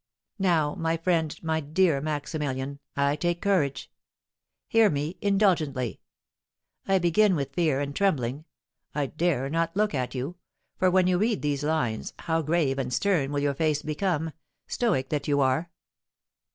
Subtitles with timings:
[0.39, 3.91] Now, my friend, my dear Maximilian, I take courage.
[4.67, 5.99] Hear me indulgently;
[6.87, 8.45] I begin with fear and trembling
[8.95, 10.37] I dare not look at you,
[10.75, 14.31] for when you read these lines, how grave and stern will your face become,
[14.65, 15.69] stoic that you are!